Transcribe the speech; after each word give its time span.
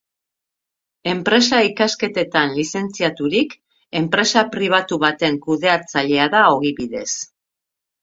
Enpresa-ikasketetan 1.11 2.57
lizentziaturik, 2.61 3.55
enpresa 4.03 4.45
pribatu 4.59 5.01
baten 5.07 5.41
kudeatzailea 5.49 6.31
da 6.39 6.47
ogibidez. 6.61 7.09